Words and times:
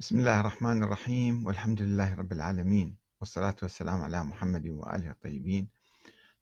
بسم 0.00 0.18
الله 0.18 0.40
الرحمن 0.40 0.82
الرحيم 0.82 1.46
والحمد 1.46 1.82
لله 1.82 2.14
رب 2.14 2.32
العالمين 2.32 2.96
والصلاة 3.20 3.56
والسلام 3.62 4.02
على 4.02 4.24
محمد 4.24 4.66
وآله 4.66 5.10
الطيبين. 5.10 5.68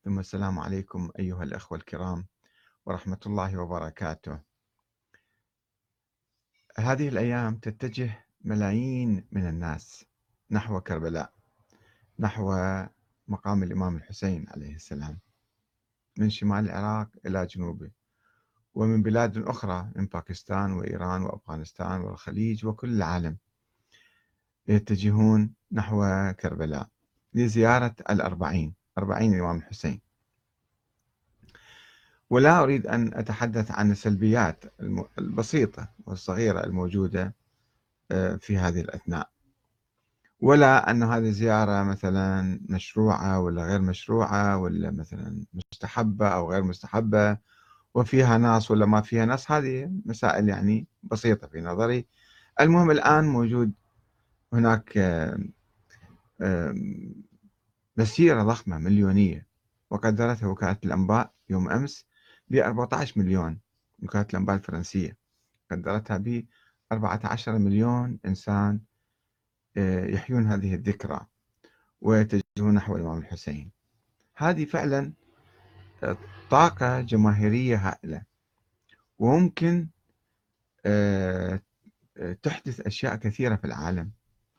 ثم 0.05 0.19
السلام 0.19 0.59
عليكم 0.59 1.11
أيها 1.19 1.43
الأخوة 1.43 1.79
الكرام 1.79 2.27
ورحمة 2.87 3.19
الله 3.27 3.59
وبركاته. 3.59 4.39
هذه 6.79 7.09
الأيام 7.09 7.57
تتجه 7.57 8.27
ملايين 8.45 9.27
من 9.33 9.49
الناس 9.49 10.05
نحو 10.51 10.81
كربلاء 10.81 11.33
نحو 12.19 12.55
مقام 13.29 13.63
الإمام 13.63 13.97
الحسين 13.97 14.47
عليه 14.49 14.75
السلام 14.75 15.19
من 16.19 16.31
شمال 16.31 16.65
العراق 16.65 17.09
إلى 17.27 17.47
جنوبه 17.47 17.91
ومن 18.75 19.03
بلاد 19.03 19.39
أخرى 19.39 19.91
من 19.97 20.07
باكستان 20.07 20.73
وإيران 20.73 21.23
وأفغانستان 21.23 22.01
والخليج 22.01 22.67
وكل 22.67 22.93
العالم. 22.93 23.39
يتجهون 24.69 25.55
نحو 25.73 26.33
كربلاء 26.41 26.89
لزيارة 27.35 27.95
الأربعين 28.11 28.75
أربعين 28.99 29.35
الإمام 29.35 29.57
الحسين 29.57 30.01
ولا 32.31 32.63
أريد 32.63 32.87
أن 32.87 33.15
أتحدث 33.15 33.71
عن 33.71 33.91
السلبيات 33.91 34.65
البسيطة 35.19 35.89
والصغيرة 36.07 36.65
الموجودة 36.65 37.35
آه، 38.11 38.37
في 38.37 38.59
هذه 38.59 38.81
الأثناء. 38.81 39.31
ولا 40.41 40.91
أن 40.91 41.03
هذه 41.03 41.29
الزيارة 41.29 41.83
مثلا 41.83 42.61
مشروعة 42.69 43.41
ولا 43.41 43.65
غير 43.65 43.81
مشروعة 43.81 44.57
ولا 44.59 44.91
مثلا 44.91 45.45
مستحبة 45.55 46.29
أو 46.29 46.53
غير 46.53 46.63
مستحبة 46.63 47.39
وفيها 47.95 48.39
ناس 48.39 48.71
ولا 48.71 48.87
ما 48.87 49.01
فيها 49.01 49.25
ناس. 49.25 49.51
هذه 49.51 49.91
مسائل 50.07 50.49
يعني 50.49 50.87
بسيطة 51.03 51.47
في 51.49 51.61
نظري. 51.61 52.07
المهم 52.61 52.91
الآن 52.91 53.25
موجود 53.25 53.73
هناك 54.53 54.99
مسيرة 57.97 58.43
ضخمة 58.43 58.79
مليونية 58.79 59.47
وقدرتها 59.91 60.47
وكالة 60.49 60.77
الأنباء 60.85 61.33
يوم 61.49 61.71
أمس 61.71 62.07
ب 62.49 62.57
14 62.57 63.21
مليون 63.21 63.61
وكالة 64.03 64.27
الأنباء 64.31 64.57
الفرنسية. 64.57 65.17
قدرتها 65.71 66.17
ب 66.17 66.47
14 66.93 67.59
مليون 67.59 68.19
إنسان 68.27 68.81
آه، 69.77 70.07
يحيون 70.07 70.47
هذه 70.47 70.75
الذكرى 70.75 71.27
ويتجهون 72.01 72.75
نحو 72.75 72.97
الإمام 72.97 73.19
الحسين. 73.19 73.71
هذه 74.37 74.65
فعلا 74.65 75.13
آه، 76.03 76.17
طاقة 76.51 77.01
جماهيرية 77.01 77.77
هائلة 77.77 78.23
وممكن 79.19 79.89
آه، 80.87 81.61
تحدث 82.43 82.81
أشياء 82.81 83.17
كثيرة 83.17 83.57
في 83.57 83.65
العالم. 83.65 84.13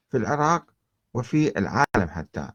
في 0.10 0.18
العراق 0.18 0.74
وفي 1.14 1.60
العالم 1.60 2.10
حتى. 2.10 2.52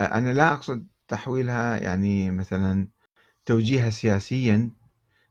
أنا 0.00 0.32
لا 0.32 0.52
أقصد 0.52 0.86
تحويلها 1.08 1.76
يعني 1.76 2.30
مثلا 2.30 2.88
توجيهها 3.46 3.90
سياسيا 3.90 4.70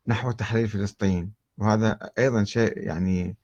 نحو 0.07 0.31
تحرير 0.31 0.67
فلسطين 0.67 1.33
وهذا 1.57 2.11
أيضا 2.17 2.43
شيء 2.43 2.77
يعني 2.77 3.37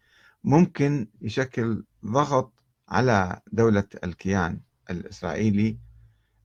ممكن 0.43 1.07
يشكل 1.21 1.83
ضغط 2.05 2.53
على 2.89 3.41
دولة 3.51 3.87
الكيان 4.03 4.61
الإسرائيلي 4.89 5.79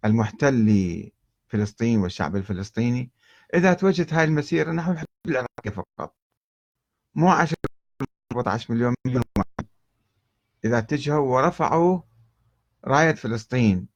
المحتل 0.04 0.54
لفلسطين 0.54 1.98
والشعب 2.00 2.36
الفلسطيني 2.36 3.10
إذا 3.54 3.72
توجهت 3.72 4.12
هاي 4.14 4.24
المسيرة 4.24 4.72
نحو 4.72 4.92
الحدود 4.92 5.08
العراقية 5.26 5.70
فقط. 5.70 6.16
مو 7.14 7.28
10 7.30 7.56
14 8.32 8.74
مليون 8.74 8.94
مليون 9.06 9.22
إذا 10.64 10.78
اتجهوا 10.78 11.36
ورفعوا 11.36 12.00
راية 12.84 13.14
فلسطين 13.14 13.88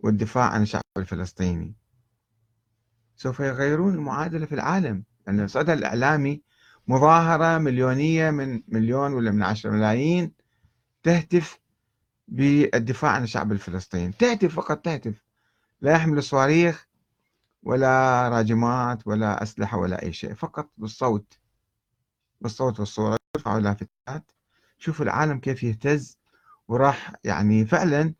والدفاع 0.00 0.44
عن 0.44 0.62
الشعب 0.62 0.82
الفلسطيني. 0.96 1.74
سوف 3.16 3.40
يغيرون 3.40 3.94
المعادلة 3.94 4.46
في 4.46 4.54
العالم 4.54 5.04
لأن 5.26 5.40
الصدى 5.40 5.72
الإعلامي 5.72 6.42
مظاهرة 6.88 7.58
مليونية 7.58 8.30
من 8.30 8.62
مليون 8.68 9.12
ولا 9.12 9.30
من 9.30 9.42
عشرة 9.42 9.70
ملايين 9.70 10.32
تهتف 11.02 11.58
بالدفاع 12.28 13.10
عن 13.10 13.22
الشعب 13.22 13.52
الفلسطيني. 13.52 14.12
تهتف 14.12 14.54
فقط 14.54 14.78
تهتف. 14.84 15.24
لا 15.80 15.92
يحمل 15.92 16.22
صواريخ 16.22 16.88
ولا 17.62 18.28
راجمات 18.28 19.06
ولا 19.06 19.42
أسلحة 19.42 19.78
ولا 19.78 20.02
أي 20.02 20.12
شيء 20.12 20.34
فقط 20.34 20.70
بالصوت. 20.76 21.38
بالصوت 22.40 22.80
والصورة 22.80 23.16
يرفعوا 23.36 23.60
لافتات 23.60 24.30
شوفوا 24.80 25.04
العالم 25.04 25.38
كيف 25.40 25.62
يهتز 25.62 26.18
وراح 26.68 27.12
يعني 27.24 27.66
فعلا 27.66 28.14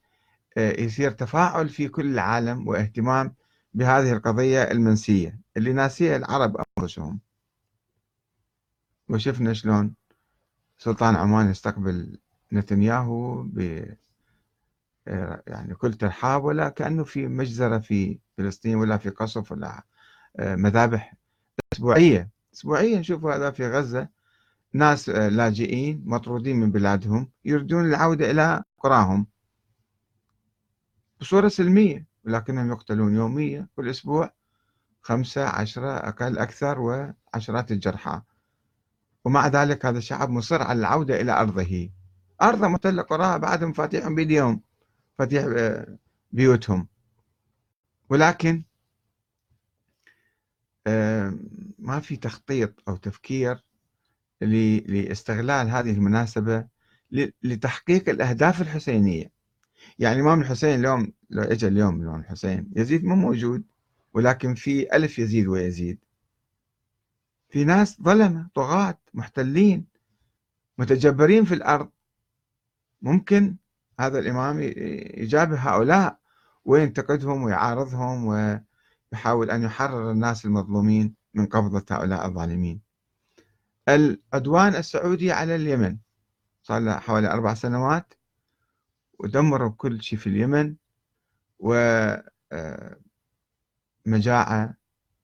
آه، 0.59 0.81
يصير 0.81 1.11
تفاعل 1.11 1.69
في 1.69 1.89
كل 1.89 2.07
العالم 2.07 2.69
واهتمام 2.69 3.35
بهذه 3.75 4.13
القضية 4.13 4.63
المنسية 4.63 5.41
اللي 5.57 5.73
ناسيها 5.73 6.17
العرب 6.17 6.57
أنفسهم. 6.79 7.21
وشفنا 9.09 9.53
شلون 9.53 9.95
سلطان 10.79 11.17
عمان 11.17 11.51
يستقبل 11.51 12.19
نتنياهو 12.53 13.43
ب 13.43 13.85
آه، 15.09 15.43
يعني 15.47 15.75
كل 15.75 15.95
ترحاب 15.95 16.45
ولا 16.45 16.69
كأنه 16.69 17.05
في 17.05 17.27
مجزرة 17.27 17.79
في 17.79 18.19
فلسطين 18.39 18.77
ولا 18.77 18.97
في 18.99 19.11
قصف 19.11 19.53
ولا 19.53 19.83
آه، 20.39 20.57
مذابح 20.57 21.15
أسبوعية. 21.73 22.31
أسبوعية 22.55 22.99
نشوف 22.99 23.25
هذا 23.25 23.51
في 23.51 23.69
غزة. 23.69 24.09
ناس 24.73 25.09
آه، 25.09 25.29
لاجئين 25.29 26.03
مطرودين 26.07 26.57
من 26.57 26.71
بلادهم 26.71 27.31
يريدون 27.45 27.85
العودة 27.85 28.31
إلى 28.31 28.65
قراهم 28.79 29.27
بصورة 31.21 31.49
سلمية 31.49 32.07
ولكنهم 32.25 32.71
يقتلون 32.71 33.15
يوميا 33.15 33.69
كل 33.77 33.91
أسبوع 33.91 34.33
خمسة 35.03 35.45
عشرة 35.45 35.91
أقل 35.91 36.39
أكثر 36.39 36.81
وعشرات 36.81 37.73
الجرحى. 37.73 38.23
ومع 39.25 39.47
ذلك 39.47 39.87
هذا 39.87 39.99
الشعب 39.99 40.31
مصر 40.31 40.63
على 40.63 40.79
العودة 40.79 41.21
إلى 41.21 41.33
أرضه. 41.33 41.91
أرضه 42.43 42.69
محتلة 42.69 43.03
قراها 43.03 43.37
بعد 43.37 43.65
مفاتيحهم 43.65 44.15
بيديهم 44.15 44.63
مفاتيح 45.15 45.45
آه، 45.57 45.99
بيوتهم. 46.33 46.89
ولكن 48.11 48.65
آه، 50.87 51.35
ما 51.79 52.01
في 52.01 52.17
تخطيط 52.17 52.75
أو 52.89 52.97
تفكير 52.97 53.65
لاستغلال 54.41 55.69
هذه 55.69 55.91
المناسبة 55.91 56.67
لتحقيق 57.43 58.09
الأهداف 58.09 58.61
الحسينية. 58.61 59.31
يعني 59.99 60.17
الإمام 60.17 60.41
الحسين 60.41 60.81
اليوم 60.81 61.13
لو 61.31 61.43
إجا 61.43 61.69
اليوم 61.69 62.01
الإمام 62.01 62.21
الحسين 62.21 62.71
يزيد 62.77 63.05
مو 63.05 63.15
موجود 63.15 63.65
ولكن 64.15 64.55
في 64.55 64.97
ألف 64.97 65.19
يزيد 65.19 65.47
ويزيد. 65.47 65.99
في 67.49 67.65
ناس 67.65 68.03
ظلمة 68.03 68.49
طغاة 68.55 68.99
محتلين 69.15 69.87
متجبرين 70.79 71.45
في 71.45 71.55
الأرض. 71.55 71.91
ممكن 73.03 73.57
هذا 74.01 74.19
الإمام 74.19 74.61
يجابه 74.61 75.59
هؤلاء 75.59 76.19
وينتقدهم 76.65 77.43
ويعارضهم 77.43 78.27
ويحاول 79.13 79.51
أن 79.51 79.63
يحرر 79.63 80.11
الناس 80.11 80.45
المظلومين 80.45 81.15
من 81.35 81.47
قبضة 81.47 81.85
هؤلاء 81.91 82.27
الظالمين. 82.27 82.90
العدوان 83.89 84.75
السعودي 84.75 85.33
على 85.33 85.57
اليمن. 85.57 85.97
صار 86.63 86.81
له 86.81 86.99
حوالي 86.99 87.29
أربع 87.33 87.55
سنوات 87.55 88.15
ودمروا 89.19 89.71
كل 89.77 90.03
شيء 90.03 90.19
في 90.19 90.27
اليمن 90.27 90.77
و 91.59 91.75
آه، 92.53 92.97
مجاعة 94.07 94.75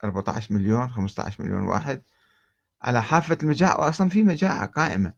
14 0.05 0.55
مليون 0.55 0.89
15 0.89 1.45
مليون 1.45 1.63
واحد 1.63 2.03
على 2.83 3.03
حافة 3.03 3.39
المجاعة. 3.43 3.81
وأصلا 3.81 4.09
في 4.09 4.23
مجاعة 4.23 4.67
قائمة 4.67 5.13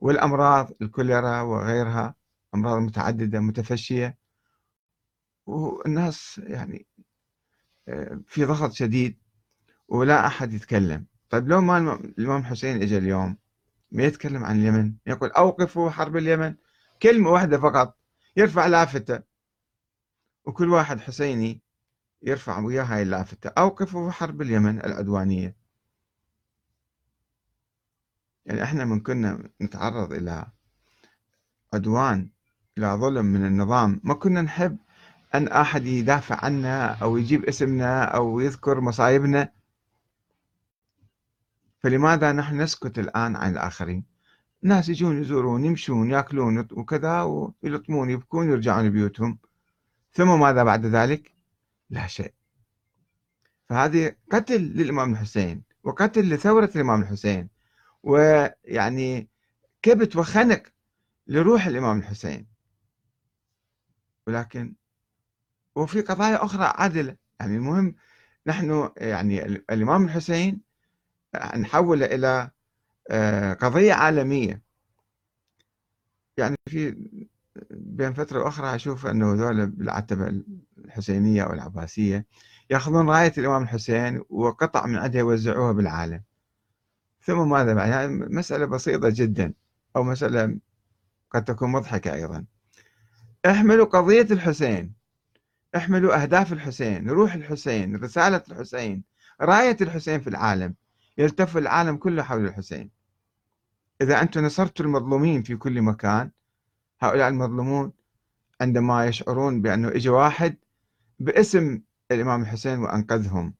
والأمراض 0.00 0.72
الكوليرا 0.82 1.40
وغيرها 1.40 2.14
أمراض 2.54 2.78
متعددة 2.78 3.40
متفشية. 3.40 4.18
والناس 5.46 6.40
يعني 6.44 6.86
آه، 7.88 8.20
في 8.28 8.44
ضغط 8.44 8.72
شديد 8.72 9.18
ولا 9.88 10.26
أحد 10.26 10.52
يتكلم. 10.52 11.06
طيب 11.30 11.48
لو 11.48 11.60
ما 11.60 11.94
الإمام 11.94 12.44
حسين 12.44 12.82
إجا 12.82 12.98
اليوم 12.98 13.36
ما 13.92 14.02
يتكلم 14.02 14.44
عن 14.44 14.60
اليمن؟ 14.60 14.94
يقول 15.06 15.30
أوقفوا 15.30 15.90
حرب 15.90 16.16
اليمن. 16.16 16.54
كلمة 17.02 17.30
واحدة 17.30 17.58
فقط 17.58 17.98
يرفع 18.36 18.66
لافتة. 18.66 19.22
وكل 20.44 20.68
واحد 20.70 21.00
حسيني 21.00 21.62
يرفع 22.22 22.58
وياه 22.58 22.82
هاي 22.84 23.02
اللافتة. 23.02 23.50
أوقفوا 23.58 24.10
حرب 24.10 24.42
اليمن 24.42 24.84
العدوانية. 24.84 25.56
يعني 28.46 28.62
إحنا 28.62 28.84
من 28.84 29.00
كنا 29.00 29.50
نتعرض 29.62 30.12
إلى 30.12 30.46
عدوان 31.74 32.30
إلى 32.78 32.86
ظلم 32.86 33.26
من 33.26 33.46
النظام. 33.46 34.00
ما 34.04 34.14
كنا 34.14 34.42
نحب 34.42 34.78
أن 35.34 35.48
أحد 35.48 35.86
يدافع 35.86 36.44
عنا 36.44 36.94
أو 37.02 37.16
يجيب 37.16 37.44
اسمنا 37.44 38.04
أو 38.04 38.40
يذكر 38.40 38.80
مصايبنا. 38.80 39.55
فلماذا 41.86 42.32
نحن 42.32 42.60
نسكت 42.60 42.98
الآن 42.98 43.36
عن 43.36 43.52
الآخرين؟ 43.52 44.04
ناس 44.62 44.88
يجون 44.88 45.20
يزورون 45.20 45.64
يمشون 45.64 46.10
يأكلون 46.10 46.68
وكذا 46.72 47.22
ويلطمون 47.22 48.10
يبكون 48.10 48.50
يرجعون 48.50 48.90
بيوتهم. 48.90 49.38
ثم 50.12 50.40
ماذا 50.40 50.62
بعد 50.62 50.86
ذلك؟ 50.86 51.34
لا 51.90 52.06
شيء. 52.06 52.34
فهذه 53.68 54.16
قتل 54.32 54.60
للإمام 54.60 55.12
الحسين 55.12 55.62
وقتل 55.82 56.28
لثورة 56.28 56.70
الإمام 56.76 57.02
الحسين. 57.02 57.48
ويعني 58.02 59.28
كبت 59.82 60.16
وخنق 60.16 60.62
لروح 61.26 61.66
الإمام 61.66 61.98
الحسين. 61.98 62.46
ولكن 64.26 64.74
وفي 65.76 66.00
قضايا 66.00 66.44
أخرى 66.44 66.64
عادلة. 66.64 67.16
يعني 67.40 67.56
المهم 67.56 67.94
نحن 68.46 68.90
يعني 68.96 69.46
الإمام 69.46 70.04
الحسين 70.04 70.65
نحول 71.56 72.02
إلى 72.02 72.50
آه، 73.10 73.52
قضية 73.52 73.92
عالمية. 73.92 74.62
يعني 76.36 76.56
في 76.68 76.96
بين 77.70 78.12
فترة 78.12 78.44
وأخرى 78.44 78.74
أشوف 78.74 79.06
أنه 79.06 79.34
ذولا 79.34 79.64
بالعتبة 79.64 80.42
الحسينية 80.78 81.42
أو 81.42 81.52
العباسية 81.52 82.26
يأخذون 82.70 83.10
راية 83.10 83.32
الإمام 83.38 83.62
الحسين 83.62 84.22
وقطع 84.30 84.86
من 84.86 84.96
عندها 84.96 85.20
يوزعوها 85.20 85.72
بالعالم. 85.72 86.22
ثم 87.22 87.48
ماذا 87.50 87.74
بعد؟ 87.74 87.88
يعني 87.88 88.08
مسألة 88.08 88.66
بسيطة 88.66 89.08
جدا 89.12 89.52
أو 89.96 90.02
مسألة 90.02 90.58
قد 91.30 91.44
تكون 91.44 91.72
مضحكة 91.72 92.14
أيضا. 92.14 92.44
احملوا 93.46 93.86
قضية 93.86 94.26
الحسين 94.30 94.92
احملوا 95.76 96.22
أهداف 96.22 96.52
الحسين 96.52 97.10
روح 97.10 97.34
الحسين 97.34 97.96
رسالة 97.96 98.42
الحسين 98.50 99.02
راية 99.40 99.76
الحسين 99.80 100.20
في 100.20 100.26
العالم. 100.26 100.74
يلتف 101.18 101.56
العالم 101.56 101.96
كله 101.96 102.22
حول 102.22 102.46
الحسين. 102.46 102.90
إذا 104.00 104.22
أنتم 104.22 104.44
نصرتوا 104.44 104.86
المظلومين 104.86 105.42
في 105.42 105.56
كل 105.56 105.82
مكان 105.82 106.30
هؤلاء 107.00 107.28
المظلومون 107.28 107.92
عندما 108.60 109.06
يشعرون 109.06 109.62
بأنه 109.62 109.88
إجا 109.88 110.10
واحد 110.10 110.56
باسم 111.18 111.80
الإمام 112.10 112.42
الحسين 112.42 112.78
وأنقذهم 112.78 113.54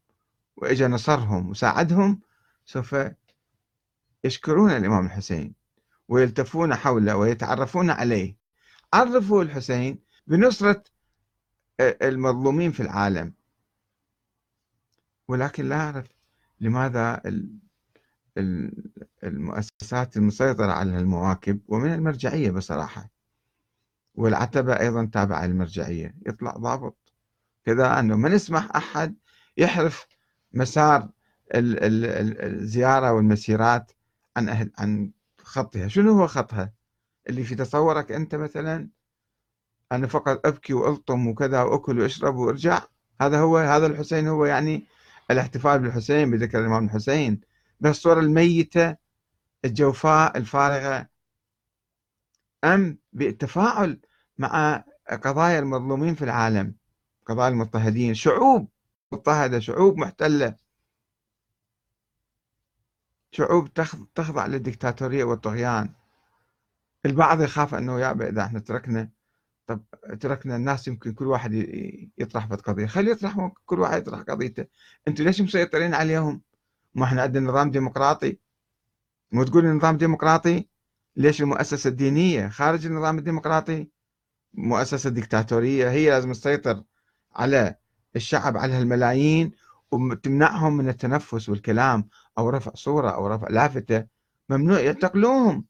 وإجا 0.57 0.89
نصرهم 0.89 1.51
وساعدهم 1.51 2.21
سوف 2.65 2.97
يشكرون 4.25 4.71
الإمام 4.71 5.07
الحسين 5.07 5.55
ويلتفون 6.09 6.75
حوله 6.75 7.17
ويتعرفون 7.17 7.91
عليه. 7.91 8.37
عرفوا 8.95 9.43
الحسين 9.43 9.99
بنصرة 10.27 10.85
المظلومين 11.81 12.73
في 12.73 12.81
العالم. 12.81 13.33
ولكن 15.29 15.69
لا 15.69 15.77
أعرف 15.81 16.16
لماذا 16.61 17.23
المؤسسات 19.25 20.17
المسيطرة 20.17 20.73
على 20.73 20.99
المواكب 20.99 21.61
ومن 21.69 21.93
المرجعية 21.95 22.51
بصراحة. 22.51 23.11
والعتبة 24.15 24.81
أيضا 24.81 25.05
تابعة 25.05 25.47
للمرجعية. 25.47 26.15
يطلع 26.27 26.51
ضابط. 26.51 27.13
كذا 27.65 27.99
أنه 27.99 28.17
ما 28.17 28.29
نسمح 28.29 28.77
أحد 28.77 29.15
يحرف 29.57 30.07
مسار 30.53 31.09
الزيارة 31.55 33.13
والمسيرات 33.13 33.93
عن 34.37 34.49
أهل 34.49 34.71
عن 34.79 35.11
خطها. 35.39 35.89
شنو 35.89 36.13
هو 36.13 36.27
خطها؟ 36.27 36.73
اللي 37.29 37.45
في 37.45 37.55
تصورك 37.55 38.13
أنت 38.13 38.35
مثلا؟ 38.35 38.89
أنا 39.93 40.07
فقط 40.07 40.47
أبكي 40.47 40.75
وألطم 40.75 41.27
وكذا 41.27 41.63
وأكل 41.63 42.01
وأشرب 42.01 42.37
وأرجع. 42.37 42.83
هذا 43.21 43.41
هو 43.41 43.57
هذا 43.59 43.87
الحسين 43.87 44.29
هو 44.29 44.45
يعني 44.45 44.87
الاحتفال 45.31 45.79
بالحسين 45.79 46.31
بذكر 46.31 46.61
الإمام 46.61 46.85
الحسين 46.85 47.41
بالصورة 47.81 48.21
الميتة 48.21 48.97
الجوفاء 49.65 50.39
الفارغة. 50.39 51.09
أم 52.65 52.99
بالتفاعل 53.13 54.01
مع 54.39 54.85
قضايا 55.11 55.59
المظلومين 55.59 56.15
في 56.15 56.25
العالم 56.25 56.75
قضايا 57.27 57.49
المضطهدين. 57.49 58.15
شعوب 58.15 58.69
مضطهدة 59.13 59.59
شعوب 59.59 59.99
محتلة. 59.99 60.57
شعوب 63.33 63.73
تخضع 64.15 64.47
للدكتاتورية 64.47 65.25
والطغيان. 65.25 65.95
البعض 67.07 67.43
يخاف 67.43 67.75
أنه 67.75 68.01
يا 68.01 68.13
إذا 68.13 68.43
إحنا 68.43 68.61
تركنا. 68.61 69.16
طب 69.67 69.83
تركنا 70.21 70.57
الناس 70.57 70.89
يمكن 70.89 71.13
كل 71.13 71.27
واحد 71.27 71.53
يطرح 72.19 72.45
قضية. 72.47 72.87
خلي 72.87 73.11
يطرح 73.11 73.51
كل 73.67 73.81
واحد 73.81 74.03
يطرح 74.03 74.21
قضيته. 74.21 74.67
أنتم 75.09 75.25
ليش 75.25 75.41
مسيطرين 75.41 75.95
عليهم؟ 75.95 76.43
ما 76.95 77.05
إحنا 77.05 77.23
عندنا 77.23 77.51
نظام 77.51 77.71
ديمقراطي. 77.71 78.39
مو 79.33 79.43
تقول 79.45 79.67
نظام 79.77 79.97
ديمقراطي؟ 79.97 80.69
ليش 81.17 81.43
المؤسسة 81.43 81.89
الدينية 81.89 82.49
خارج 82.49 82.87
النظام 82.87 83.19
الديمقراطي؟ 83.19 83.89
مؤسسة 84.55 85.11
ديكتاتورية 85.11 85.91
هي 85.91 86.11
لازم 86.11 86.33
تسيطر 86.33 86.83
على 87.37 87.75
الشعب 88.17 88.57
على 88.57 88.73
هالملايين 88.73 89.53
وتمنعهم 89.91 90.77
من 90.77 90.89
التنفس 90.89 91.49
والكلام 91.49 92.09
أو 92.39 92.51
رفع 92.51 92.73
صورة 92.75 93.11
أو 93.11 93.27
رفع 93.27 93.49
لافتة. 93.49 94.07
ممنوع 94.49 94.81
يعتقلوهم 94.81 95.65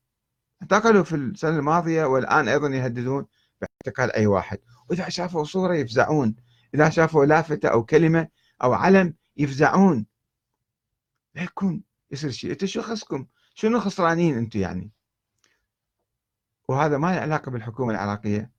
اعتقلوا 0.62 1.02
في 1.02 1.16
السنة 1.16 1.58
الماضية 1.58 2.04
والآن 2.04 2.48
أيضا 2.48 2.68
يهددون. 2.68 3.26
باعتقال 3.60 4.12
أي 4.12 4.26
واحد. 4.26 4.58
وإذا 4.90 5.08
شافوا 5.08 5.44
صورة 5.44 5.74
يفزعون. 5.74 6.36
إذا 6.74 6.88
شافوا 6.90 7.24
لافتة 7.24 7.68
أو 7.68 7.84
كلمة 7.84 8.28
أو 8.62 8.72
علم 8.72 9.14
يفزعون. 9.36 10.06
لا 11.34 11.42
يكون 11.42 11.82
يصير 12.10 12.30
شيء. 12.30 12.50
أنتم 12.50 12.66
شو 12.66 12.82
خصكم؟ 12.82 13.26
شنو 13.54 13.80
خسرانين 13.80 14.38
أنتم 14.38 14.60
يعني؟ 14.60 14.90
وهذا 16.68 16.98
ما 16.98 17.14
له 17.14 17.20
علاقة 17.20 17.50
بالحكومة 17.50 17.90
العراقية. 17.90 18.50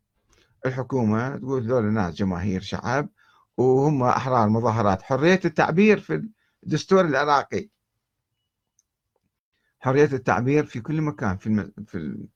الحكومة 0.65 1.37
تقول 1.37 1.67
ذول 1.67 1.85
الناس 1.85 2.13
جماهير 2.13 2.61
شعب 2.61 3.09
وهم 3.57 4.03
أحرار 4.03 4.49
مظاهرات. 4.49 5.01
حرية 5.01 5.39
التعبير 5.45 5.99
في 5.99 6.29
الدستور 6.63 7.05
العراقي. 7.05 7.69
حرية 9.79 10.09
التعبير 10.13 10.65
في 10.65 10.81
كل 10.81 11.01
مكان 11.01 11.37
في 11.37 11.71
في 11.87 12.27